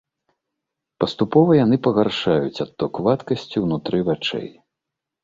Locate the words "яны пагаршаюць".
1.65-2.63